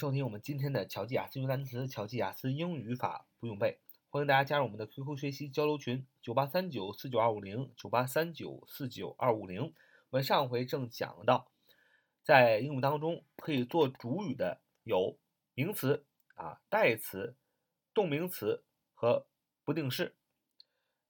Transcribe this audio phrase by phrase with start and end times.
[0.00, 3.78] 收听我们今天的乔记雅思英语单词、乔记雅思英语语法不用背，
[4.10, 9.72] 欢迎大家加入我们的 QQ 学习交流群：九八三九四九二五零九八三九四九二五零。
[10.10, 11.46] 我们上回正讲到，
[12.24, 15.16] 在英语当中可以做主语的有
[15.54, 16.04] 名词
[16.34, 17.36] 啊、代词、
[17.94, 18.64] 动名词
[18.94, 19.26] 和
[19.64, 20.16] 不定式。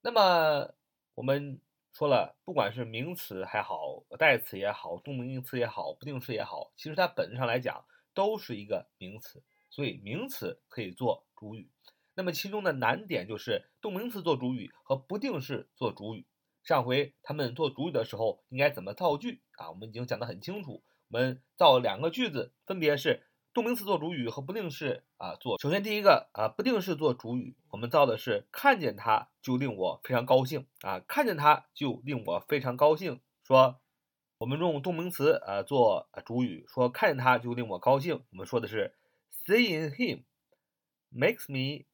[0.01, 0.75] 那么
[1.15, 1.59] 我们
[1.91, 7.83] 说了，不管是名词还好、代词也好、动名词也好、不定式也好，其实它本质上来讲。
[8.15, 11.69] 都是一个名词，所以名词可以做主语。
[12.15, 16.25] 那么其中的难点就是动名词做主语和不定式做主语。
[16.63, 19.69] 上回他们做主语的时候应该怎么造句啊？
[19.69, 20.81] 我们已经讲得很清楚。
[21.09, 25.59] 我们造两个句子，分别是动名词做主语和不定式啊做。
[25.59, 33.19] 首先第一个啊，不定式做主语，我们造的是看见它就令我非常高兴啊，看见它就令我非常高兴。
[33.43, 33.81] 说。
[34.45, 38.23] 我们用动名词呃做主语，说看见他就令我高兴。
[38.29, 38.93] 我们说的是
[39.43, 40.21] seeing him
[41.11, 41.85] makes me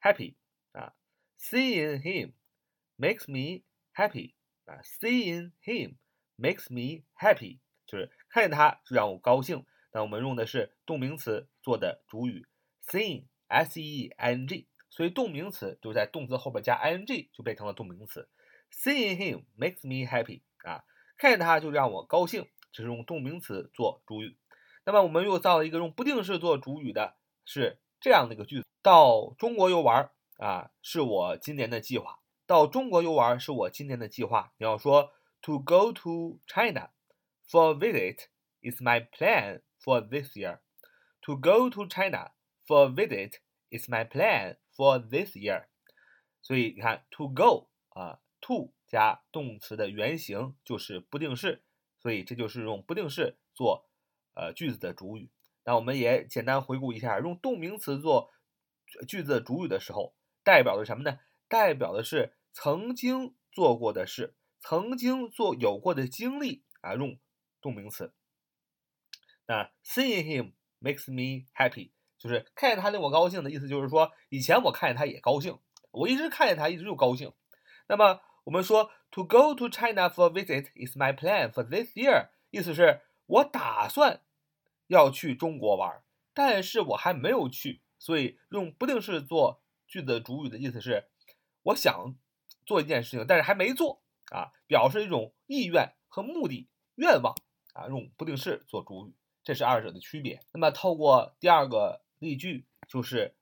[0.00, 0.36] happy
[0.70, 0.94] 啊
[1.40, 2.34] ，seeing him
[2.96, 5.96] makes me happy 啊，seeing him
[6.36, 9.66] makes me happy 就是看见他就让我高兴。
[9.92, 12.46] 那我们用的是动名词做的主语
[12.86, 18.28] seeing s e i n g，所以动名词就在动词后边加 i n g 就变成了动名词。
[18.70, 20.42] seeing him makes me happy。
[21.18, 24.38] 看见它就让我高兴，这是用动名词做主语。
[24.84, 32.20] 那么我们又造了一个用不定式做主语的，是这样的一个句子：到中国游玩啊，是我今年的计划。
[32.46, 34.54] 到中国游玩是我今年的计划。
[34.56, 36.90] 你要说 To go to China
[37.48, 38.28] for a visit
[38.62, 40.60] is my plan for this year.
[41.22, 42.30] To go to China
[42.66, 43.34] for a visit
[43.70, 45.66] is my plan for this year.
[46.42, 48.72] 所以你看，to go 啊，to。
[48.88, 51.62] 加动词的原形就是不定式，
[52.00, 53.88] 所以这就是用不定式做
[54.34, 55.30] 呃句子的主语。
[55.64, 58.32] 那我们也简单回顾一下，用动名词做
[59.06, 61.20] 句子的主语的时候，代表的什么呢？
[61.46, 67.18] 代表的是曾经做过的事，曾经做有过的经历啊，用
[67.60, 68.14] 动名词。
[69.46, 75.58] 那 seeing him makes me happy，就是看见他令我高兴的意思，就是说以前我看见他也高兴，
[75.90, 77.32] 我一直看见他一直就高兴。
[77.86, 82.28] 那么我们说，to go to China for a visit is my plan for this year。
[82.48, 84.22] 意思是我打算
[84.86, 91.10] 要去中国玩，但是我还没有去，所以用不定式做句子的主语的意思是，
[91.62, 92.14] 我想
[92.64, 94.00] 做一件事情，但是还没做
[94.32, 97.34] 啊，表示一种意愿和目的、愿望
[97.74, 99.14] 啊，用不定式做主语，
[99.44, 100.40] 这是二者的区别。
[100.54, 103.36] 那么透过第二个例句，就是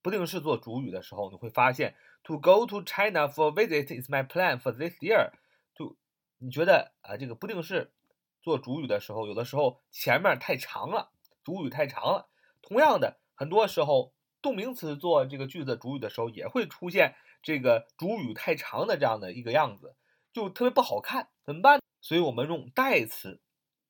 [0.00, 1.96] 不定式做主语的时候，你会发现。
[2.24, 5.32] To go to China for visit is my plan for this year.
[5.76, 5.96] To，
[6.38, 7.92] 你觉得啊，这个不定式
[8.40, 11.12] 做主语的时候，有的时候前面太长了，
[11.44, 12.30] 主语太长了。
[12.62, 19.94] 同样的，很多时候动名词做这个句子主语的时候，也会出现这个主语太长的这样的一个样子，
[20.32, 21.78] 就特别不好看，怎么办？
[22.00, 23.42] 所以我们用代词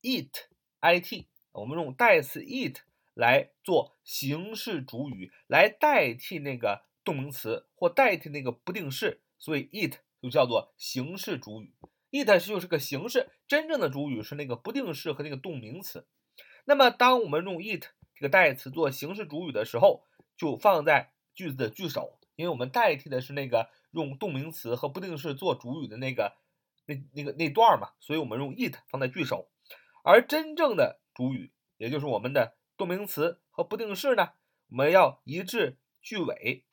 [0.03, 2.79] it，it，我们用代词 it
[3.15, 6.83] 来做形式主语，来代替那个。
[7.05, 11.75] 动名词或代替那个不定式，所以 it 就叫做形式主语。
[12.11, 16.07] it 就是个形式，真正的主语是那个不定式和那个动名词。
[16.65, 20.05] 那么，当我们用 it 这个代词做形式主语的时候，
[20.37, 26.37] 就放在句子的句首，因为我们代替的是那个用动名词和不定式做主语的那个
[26.87, 29.51] 那那个那段嘛，所以我们用 it 放在句首。
[30.05, 34.31] 而真正的主语，也就是我们的动名词和不定式呢，
[34.69, 36.65] 我们要移至句尾。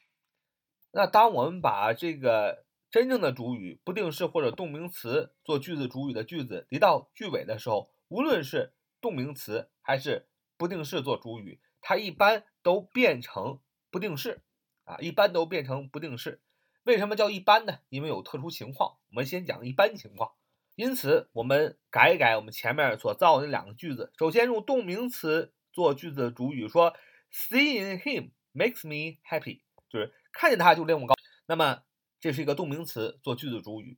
[0.92, 13.60] 那当我们把这个真正的主语不定式或者动名词做句子主语的句子离到句尾的时候，无论是动名词还是不定式做主语，它一般都变成
[13.90, 14.42] 不定式
[14.84, 16.42] 啊，一般都变成不定式。
[16.84, 17.80] 为什么叫一般呢？
[17.88, 18.98] 因为有特殊情况。
[19.10, 20.32] 我们先讲一般情况。
[20.76, 24.12] 因此，我们改一改我们前面所造的那两个句子。
[24.18, 26.94] 首先用动名词做句子的主语，说
[27.32, 30.14] Seeing him makes me happy，就是。
[30.32, 31.14] 看见他就令我高，
[31.46, 31.84] 那么
[32.20, 33.98] 这是一个动名词做句子主语，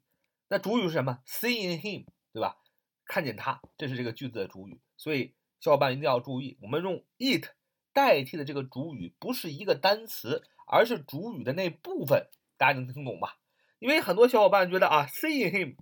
[0.50, 2.58] 那主语是什么？Seeing him，对吧？
[3.06, 4.80] 看见他，这是这个句子的主语。
[4.98, 7.48] 所以小伙伴一定要注意，我们用 it
[7.92, 12.30] 代替的这个主语不是一个单词，而是主语的那部分。
[12.58, 13.38] 大家能听懂吧？
[13.80, 15.76] 因为很多小伙伴觉得啊，seeing him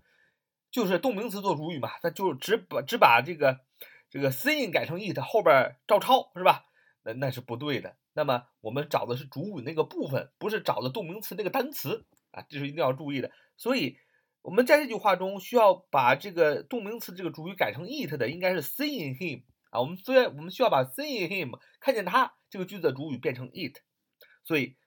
[0.72, 3.60] 就是动名词做主语嘛，他就只把只把这个
[4.10, 6.66] 这个 seeing 改成 it 后边照抄是吧？
[7.04, 7.96] 那那是不对的。
[8.14, 13.32] 那么我们找的是主语那个部分，不是找的动名词那个单词啊，这是一定要注意的。
[13.58, 13.98] 所以
[14.42, 23.78] 我们在这句话中需要把这个动名词这个主语改成 it 的，应该是 seeing him 啊，我们虽然我们需要把 seeing him 看见他这个句子的主语变成 it，
[24.44, 24.78] 所以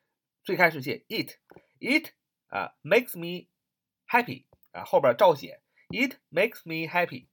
[0.42, 2.10] 最开始写 it，it
[2.48, 3.48] 啊 makes me
[4.08, 5.60] happy 啊，后边照写。
[5.90, 7.28] it makes me happy，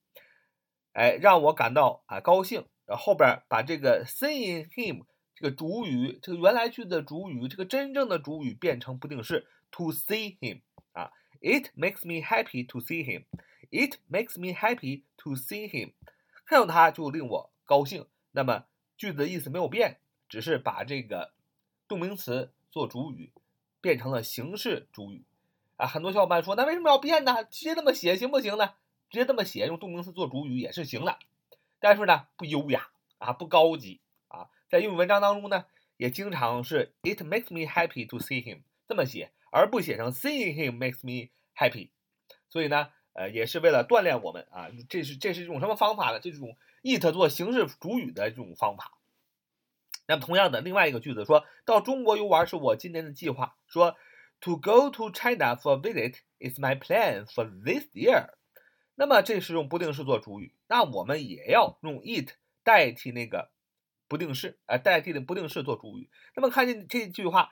[0.92, 5.06] 哎，让我感到啊高兴，然后后边把这个 seeing him
[5.42, 10.62] 这个主语，这个原来句子的主语，这个真正的主语变成不定式 to see him
[10.92, 11.12] 啊
[11.42, 15.94] ，it makes me happy to see him，it makes me happy to see him。
[16.46, 18.66] 看到他就令我高兴，那么
[18.96, 19.98] 句子的意思没有变，
[20.30, 21.34] 只是把这个
[21.88, 23.32] 动名词做主语，
[23.82, 25.24] 变成了形式主语。
[25.78, 27.44] 啊，很多小伙伴说，那为什么要变呢？
[27.46, 28.76] 直接这么写行不行呢？
[29.10, 31.18] 直接这么写，用动名词做主语也是行的，
[31.80, 34.02] 但是呢，不优雅啊，不高级。
[34.72, 35.66] 在英语文章当中呢，
[35.98, 41.92] 也经常是 It makes me happy to see him 这么写，而不写成 Seeing him makes me happy。
[42.50, 42.90] 所以呢。
[43.14, 46.22] 呃，也是为了锻炼我们啊，这是这是一种什么方法呢？
[46.22, 48.98] 这种 it 做形式主语的这种方法。
[50.08, 53.58] 那么同样的，另外一个句子说到中国游玩是我今年的计划。
[53.68, 53.98] 说
[54.40, 58.30] To go to China for visit is my plan for this year。
[58.96, 63.52] 那么这是用不定式做主语，那我们也要用 it 代替那个
[64.12, 66.10] 不定式，呃，代替的不定式做主语。
[66.36, 67.52] 那么看见这句话，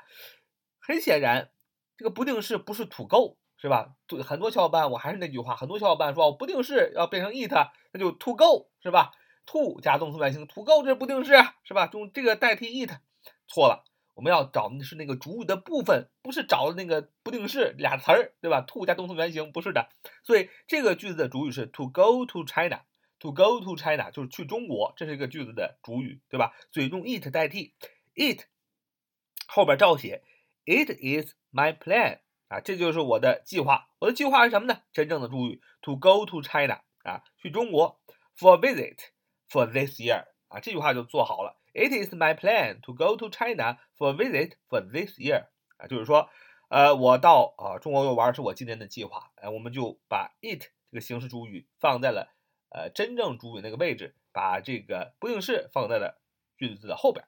[0.82, 1.52] 很显然，
[1.96, 3.38] 这个不定式不是 to go。
[3.62, 3.94] 是吧？
[4.08, 7.52] 对很多小伙伴，我还是那句话，很多小伙伴说，我不定式要变成 it，
[7.92, 9.12] 那就 to go，是吧
[9.46, 11.34] ？to 加动词原形，to go 这是不定式，
[11.66, 11.90] 是吧？
[11.92, 12.90] 用这个代替 it，
[13.50, 13.84] 错了，
[14.16, 19.90] 我们要找的是那个主语的部分，不是找的那个不定式俩词儿，对吧？to 加动词原形，不是的。
[20.24, 22.84] 所以这个句子的主语是 to go to China
[23.20, 26.54] To go to China 就是去中国，这是一个句子的主语，对吧？
[26.72, 27.74] 所以用 it 代替
[28.16, 28.46] ，it
[29.48, 30.24] 后边照写
[30.66, 32.20] ，it is my plan。
[32.48, 33.90] 啊，这就是我的计划。
[34.00, 34.82] 我的计划是什么呢？
[34.92, 38.02] 真正的主语 to go to China 啊，去中国
[38.36, 38.98] for visit
[39.48, 41.58] for this year 啊，这句话就做好了。
[41.74, 46.28] It is my plan to go to China for visit for this year 啊，就是说，
[46.70, 49.32] 呃，我到啊中国游玩是我今年的计划。
[49.36, 52.34] 哎，我们就把 it 这个形式主语放在了
[52.70, 56.22] 呃真正主语那个位置，把这个不定式放在了
[56.58, 57.26] 句子的后边。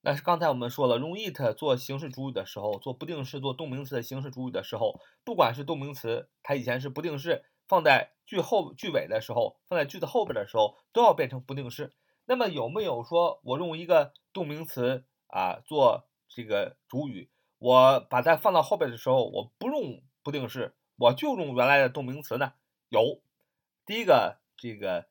[0.00, 11.92] 那是刚才我们说了，用 it 做形式主语的时候，做不定式做动名词的形式主语的时候，不管是动名词，它以前是不定式，放在句后句尾的时候，放在句子后边的时候，都要变成不定式。
[12.26, 17.28] 那么有没有说我用一个动名词啊做这个主语，
[17.58, 22.52] 我把它放到后边的时候，我不用不定式，我就用原来的动名词呢？
[22.88, 23.20] 有，
[23.88, 25.06] 第一个这个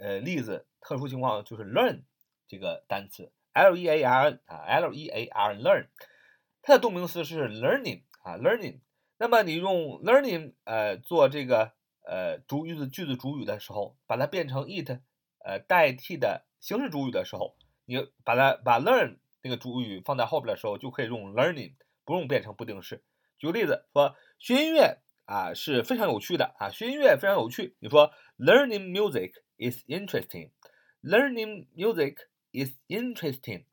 [0.00, 2.04] 呃例子，特殊情况就是 learn
[2.48, 3.34] 这个单词。
[3.52, 5.88] L E A R N 啊，L E A R Learn，
[6.62, 8.80] 它的动名词是 learning 啊，learning。
[9.18, 11.72] 那么你用 learning 呃做这个
[12.06, 14.98] 呃主语的句子主语的时候，把它变成 it
[15.44, 21.74] 呃代替的形式主语的时候，你把它把 learn 那个主语放在后边的时候，就可以用 learning，
[22.06, 23.04] 不用变成不定式。
[23.36, 27.76] 举个例子说，学音乐啊是非常有趣的啊，学音乐非常有趣。
[27.80, 32.16] 你说 learning music is interesting，learning music。
[32.52, 33.64] is interesting.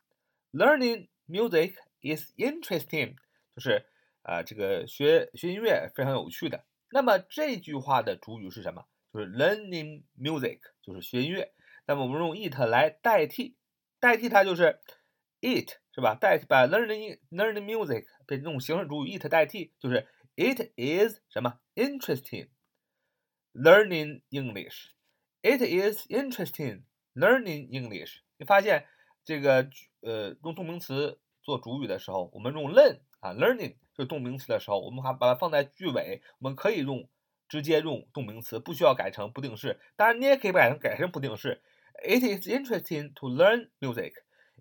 [0.52, 1.74] Learning music
[2.04, 3.16] is interesting，
[3.56, 3.88] 就是
[4.22, 6.64] 啊，这个学学音乐非常有趣的。
[6.92, 8.86] 那么这句话的主语是什么？
[9.12, 11.52] 就是 learning music，就是学音乐。
[11.88, 13.56] 那么我们用 it 来代替，
[14.00, 14.80] 代替它就是
[15.42, 16.14] it，是吧？
[16.14, 22.48] 代替把 learning learning music 被这种形式主语 it 代替，就是 it is 什么 interesting
[23.54, 24.92] learning English。
[25.42, 28.20] It is interesting learning English。
[28.38, 28.88] 你发现
[29.26, 29.70] 这个
[30.02, 37.10] 呃用动名词做主语的时候，我们用 learn 啊 learning 是动名词的时候，我们还把它放在句尾，我们可以用
[37.50, 39.80] 直接用动名词，不需要改成不定式。
[39.96, 41.64] 当然你也可以改成改成不定式。
[42.04, 44.14] It is interesting to learn music.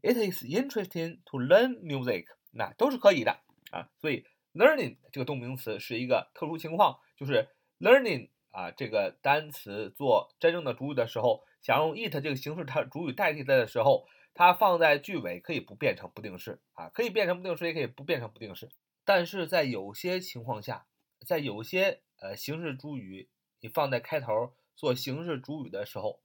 [0.02, 2.26] It is interesting to learn music.
[2.50, 3.40] 那都是可以的
[3.70, 3.90] 啊。
[3.98, 4.24] 所以
[4.56, 7.48] learning 这个动名词是一个特殊情况，就是
[7.78, 11.44] learning 啊这个单词做真正的主语的时候。
[11.62, 18.70] 想用 it 这个形式它主语代替它的时候，它放在句尾可以不变成不定式啊，可以变成不定式，也可以不变成不定式。
[19.04, 20.86] 但是在有些情况下，
[21.26, 26.20] 在有些呃形式主语你放在开头做形式主语的时候，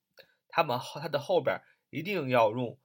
[0.48, 1.60] 它们它的后边
[1.90, 2.78] 一定要用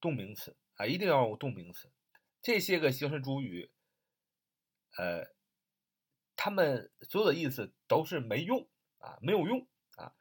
[0.00, 1.90] 动名词啊，一定要用动名词。
[2.40, 3.72] 这些个形式主语，
[5.00, 5.26] 呃，
[6.36, 9.66] 它们所有的意思都是没用啊，没有用
[9.96, 10.12] 啊。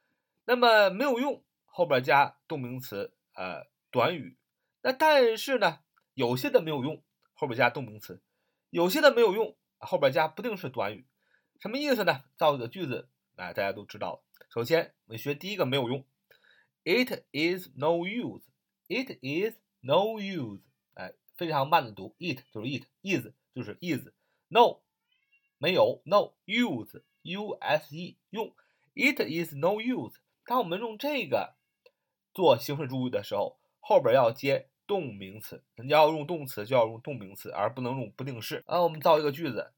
[0.45, 1.43] 那么没有用。
[1.65, 4.37] 后边加动名词，呃，短语。
[4.81, 5.79] 那但是呢，
[6.13, 8.21] 有些的没有用，后边加动名词；
[8.69, 11.05] 有些的没有用，后边加不定式短语。
[11.59, 12.23] 什么意思呢？
[12.37, 14.23] 造个句子，啊，大家都知道了。
[14.49, 16.05] 首先，我们学第一个没有用
[16.83, 18.43] It is no use.
[18.87, 20.61] It is no use.
[20.95, 24.07] 哎，非常慢的读，it 就是 it，is 就是 is
[24.51, 24.81] No，
[25.57, 28.53] 没有，no use u s e 用
[28.95, 30.15] ，it is no use。
[30.43, 31.55] 当我们用这个
[32.33, 35.63] 做形式主语的时候，后边要接动名词。
[35.75, 38.63] 你要用动词就要用动名词，而不能用不定式。
[38.65, 39.71] 啊，我们造一个句子，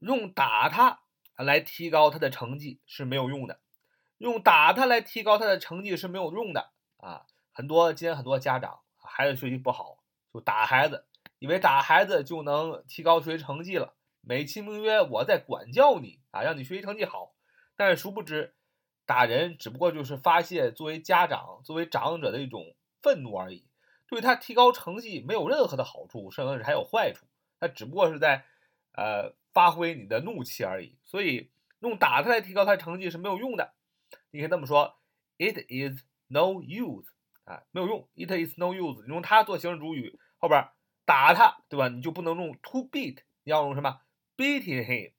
[0.00, 1.02] 用打他
[1.36, 3.60] 来提高他的成绩是没有用的，
[4.18, 7.26] 用打他来提高他的成绩是没有用的啊。
[7.52, 10.02] 很多今天很多家长孩子学习不好。
[10.32, 11.04] 就打孩子，
[11.42, 17.34] 以为打孩子就能提高学习成绩了，美其名曰我在管教你啊，让你学习成绩好。
[17.74, 18.54] 但是殊不知，
[19.06, 23.66] 打人只不过就是发泄作为家长、作为长者的一种愤怒而已，
[24.06, 27.26] 对他提高成绩没有任何的好处，甚至还有坏处。
[27.58, 28.44] 他只不过是在
[28.92, 30.96] 呃发挥你的怒气而已。
[31.02, 33.72] 所以用打他来提高他成绩是没有用的。
[34.30, 34.94] 你可以这么说
[35.38, 37.06] ：It is no use。
[37.42, 39.02] 啊，没有用，it is no use。
[39.02, 40.64] 你用它做形式主语，后边
[41.11, 41.87] 打他，对吧？
[41.89, 44.01] 你就不能用 to beat，你要用什么？
[44.35, 45.13] beating him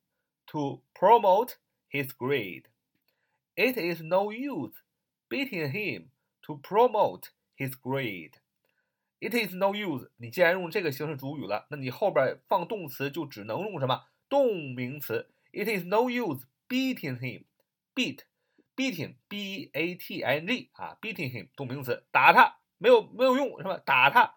[0.46, 1.54] to promote
[1.90, 4.74] his grade。It is no use
[5.28, 6.10] beating him
[6.42, 10.10] to promote his grade。It is no use。
[10.16, 14.04] 你既然用这个形式主语了，那你后边放动词就只能用什么？
[14.28, 15.30] 动名词。
[15.52, 23.76] It is no use beating him。beat。beating b a t i n g 啊，beating him 动名词，打他没有没有用是吧？
[23.84, 24.36] 打他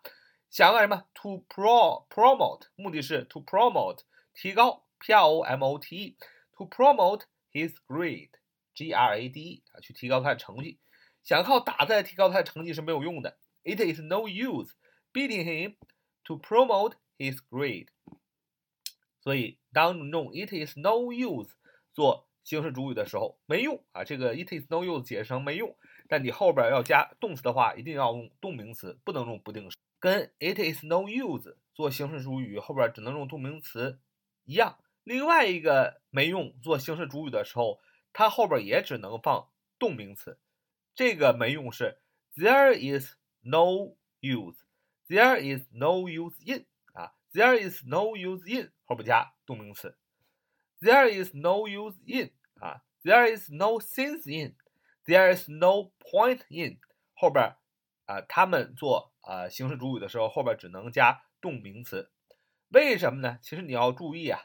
[0.50, 4.00] 想干什么？to pro promote 目的是 to promote
[4.33, 6.17] 提高 p r o m o t e
[6.57, 7.23] to promote
[7.53, 8.31] his grade
[8.75, 10.79] g r a d e 啊，去提高他的成绩。
[11.23, 13.38] 想靠打他来提高他的成绩是没有用的。
[13.65, 14.71] It is no use
[15.12, 15.76] beating him
[16.25, 17.88] to promote his grade。
[19.21, 21.50] 所以当用 it is no use
[21.93, 25.76] 做形式主语的时候没用啊，这个 it is no use 解释成没用，
[26.09, 29.76] 但你后边要加动词的话，一定要用动名词，不能用不定式。
[30.06, 34.00] 跟 it is no use 做形式主语后边只能用动名词
[34.46, 34.77] 一样。
[35.03, 37.80] 另外一个没用做形式主语的时候，
[38.13, 39.50] 它后边也只能放
[39.80, 40.39] 动名词。
[40.94, 42.00] 这个没用是
[42.36, 49.98] there is no use，there is no use in 啊，there is no use in 后边加动名词，
[50.80, 52.32] there is no use in。
[52.60, 56.80] 啊，there is no sense in，there is no point in，
[57.15, 57.56] 后边
[58.06, 62.11] 啊，他们做 啊形式主语的时候，后边只能加动名词，
[62.68, 63.38] 为什么呢？
[63.42, 64.40] 其实你要注意啊，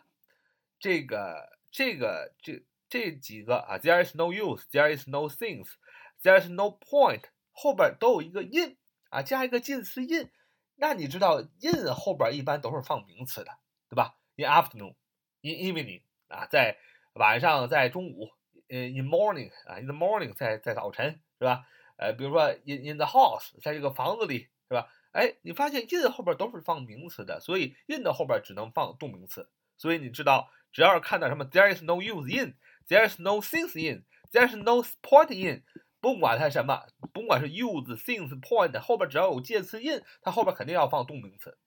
[0.79, 8.77] 这个这个这这几个啊，there is no use，there is no things，there is no point，后边都有一个 in
[9.09, 10.29] 啊，加一个近似 in，
[10.75, 13.51] 那你知道 in 后边一般都是放名词的，
[13.89, 16.77] 对吧？in afternoon，in evening 啊，在。
[17.15, 18.29] 晚上在中午，
[18.69, 21.67] 呃，in morning 啊，in the morning 在在早晨是吧？
[21.97, 24.87] 呃，比如说 in in the house 在这个房子里是吧？
[25.11, 29.49] 哎，你发现 in 后边都是放名词的，所以 in 的后边只能放动名词。
[29.77, 35.65] 所以你知道，只要是看到什么 there is no use in，there is no sings in，there is no point in，
[35.99, 41.57] 不管它什么，不管是 use、sense、point 后边只要有介词 in，它后边肯定要放动名词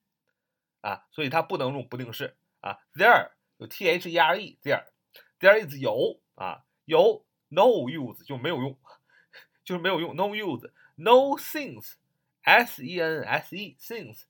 [0.81, 2.79] 啊，所以它不能用不定式啊。
[2.95, 4.85] there 有 t h e r e there。
[5.37, 8.79] There is 有啊，有 no use 就没有用，
[9.65, 11.95] 就是没有用 no use no sense
[12.45, 14.23] s e n s e sense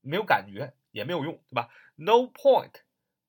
[0.00, 2.72] 没有感觉也没有用，对吧？No point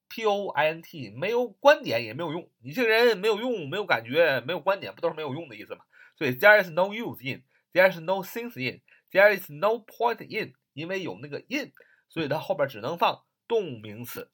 [0.07, 5.83] p o i n t 没有观点也没有用，你这个人没有用，没有感觉，没有观点，不都是没有用的意思吗？
[6.17, 8.81] 所以 there is no use in there is no sense in
[9.11, 11.71] there is no point in，因为有那个 in，
[12.09, 14.29] 所以它后边只能放动名词，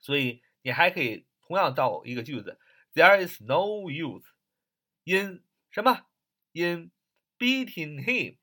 [0.00, 1.26] 所以你还可以。
[1.46, 2.58] 同样造一个句子
[2.94, 4.24] ，There is no use
[5.04, 6.06] in 什么
[6.54, 6.90] ？In
[7.38, 8.38] beating him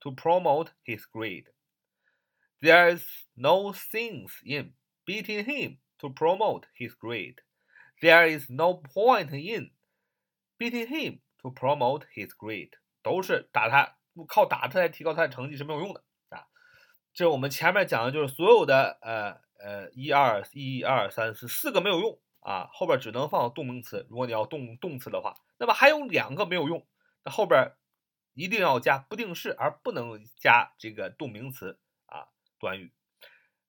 [0.00, 1.46] to promote his grade.
[2.60, 4.72] There is no sense in
[5.04, 7.36] beating him to promote his grade.
[8.00, 9.70] There is no point in
[10.58, 12.72] beating him to promote his grade.
[13.02, 16.46] 都是打他，靠打他来提高他的成绩是没有用的啊。
[17.12, 22.18] 这我们前面讲的就是所有的呃呃一二一二三四四个没有用。
[22.40, 24.06] 啊，后边只能放动名词。
[24.08, 26.86] 如果你要动动词的话，那么还有两个没有用，
[27.24, 27.72] 那后边
[28.36, 32.28] 一定要加不定式，而不能加这个动名词啊
[32.58, 32.92] 短语。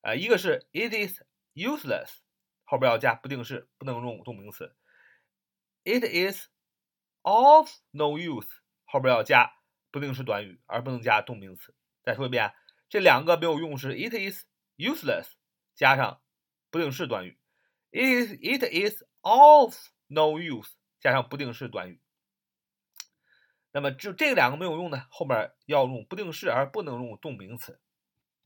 [0.02, 1.22] 呃，一个是 it is
[1.54, 2.18] useless，
[2.66, 4.76] 后边要加不定式，不能用动名词。
[5.86, 6.48] it is
[7.22, 8.50] of no use，
[8.84, 9.54] 后边要加
[9.90, 11.74] 不定式短语，而不能加动名词。
[12.04, 12.54] 再说一遍，
[12.90, 14.44] 这两个没有用是 it is
[14.76, 15.28] useless
[15.76, 16.22] 加上
[16.70, 17.40] 不定式短语。
[17.92, 19.76] It is it is of
[20.08, 22.02] no use，加上不定式短语。
[23.78, 27.80] 那么只有这两个没有用呢，后面要用不定式而不能用动名词。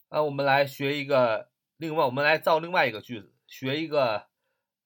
[0.09, 4.27] 啊，我们来学一个，另外我们来造另外一个句子，学一个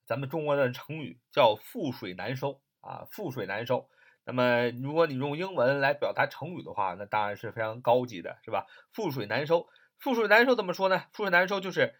[0.06, 3.90] 咱们中国的成语叫覆水难收啊，覆水难收。
[4.24, 8.68] 那么如果你用英文来表达成语的话，那当然是非常高级的，是吧？
[8.94, 9.68] 覆水难收，
[10.00, 11.06] 覆水难收怎么说呢？
[11.12, 11.96] 覆水难收就是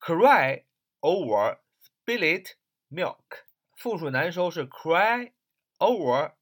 [0.00, 0.64] cry
[1.00, 1.58] over
[2.04, 2.54] spilled
[2.90, 3.44] milk。
[3.80, 5.30] 覆水难收是 cry
[5.78, 6.32] over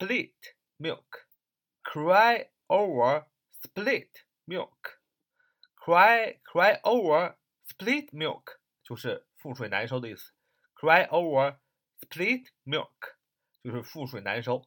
[0.00, 0.32] spilled
[0.78, 3.26] milk，cry over
[3.62, 4.08] spilled
[4.46, 7.36] milk，cry cry over
[7.68, 10.32] spilled milk 就是覆水难收的意思，
[10.74, 11.58] cry over
[12.00, 13.16] spilled milk
[13.62, 14.64] 就是覆水难收。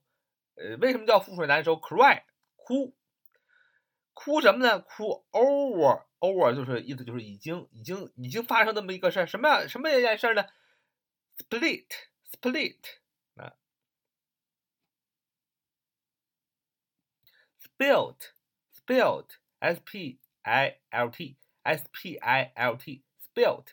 [0.56, 1.76] 呃，为什么叫覆水难收？
[1.78, 2.24] cry
[2.56, 2.96] 哭，
[4.14, 4.80] 哭什么呢？
[4.80, 10.46] 哭 over over 就是意思就是已经已经已经发生这么一个事儿，什么样什么一件事呢？
[11.38, 11.88] split
[12.30, 12.78] split
[17.79, 18.17] ，spilt
[18.73, 19.27] spilt
[19.61, 23.67] s p i l t s p i l t spilt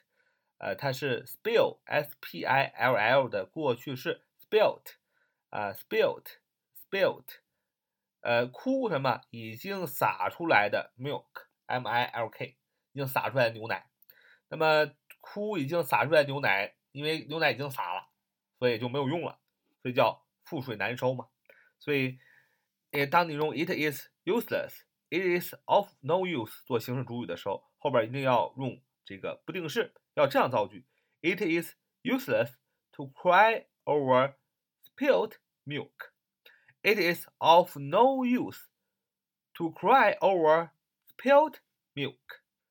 [0.57, 4.93] 呃，它是 spill s p i l l 的过去式 spilt
[5.49, 6.37] 啊，spilt
[6.73, 7.25] spilt
[8.21, 9.21] 呃，哭什么？
[9.31, 12.57] 已经洒出来的 milk m i l k
[12.93, 13.89] 已经洒出来的牛奶。
[14.49, 16.75] 那么哭已经洒出来牛奶。
[16.91, 18.09] 因为牛奶已经洒了，
[18.59, 19.39] 所以就没有用了，
[19.81, 21.29] 所以叫覆水难收嘛。
[21.79, 22.19] 所以，
[22.92, 30.84] 诶，当你用 it is useless, it is of no use 做形式主语的时候，后边一定要用这个不定式，要这样造句：
[31.20, 32.54] It is useless
[32.92, 34.34] to cry over
[34.84, 35.34] spilled
[35.64, 36.10] milk.
[36.82, 38.60] It is of no use
[39.54, 40.70] to cry over
[41.08, 41.56] spilled
[41.94, 42.18] milk.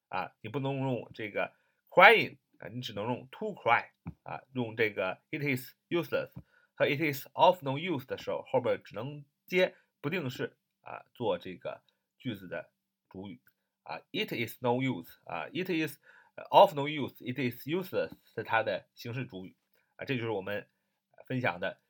[0.09, 1.53] 啊，你不能用这个
[1.89, 2.37] crying。
[2.57, 3.89] 啊，你只能用 to cry
[4.23, 6.31] 啊，用这个 it is useless
[6.73, 11.82] 和 it is of no use 的时候，后边只能接 不定式啊，做这个
[12.18, 12.70] 句子的
[13.08, 13.40] 主语
[13.82, 14.00] 啊。
[14.12, 15.98] it is no use 啊，it is
[16.50, 19.56] of no use，it is useless 是它的形式主语
[19.96, 20.04] 啊。
[20.04, 20.68] 这就是我们
[21.26, 21.80] 分享的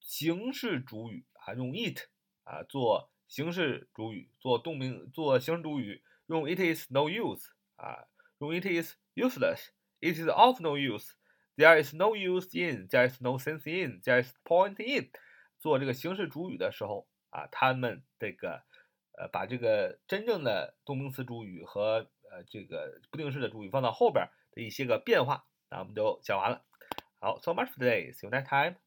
[0.00, 2.00] 形式主语啊，用 it
[2.44, 7.44] 啊做形式主语，做动名做形式主语，用 it is no use
[7.76, 8.06] 啊，
[8.38, 9.68] 用 it is useless.
[9.98, 11.12] It is of no use.
[11.56, 12.86] There is no use in.
[12.88, 14.02] There is no sense in.
[14.02, 15.10] There is point in.
[15.66, 18.62] 做这个形式主语的时候啊，他们这个
[19.18, 26.64] 呃把这个真正的动名词主语和呃这个不定式的主语放到后边的一些个变化，那我们就讲完了。
[27.18, 28.12] 好，so much for today.
[28.12, 28.85] See you next time.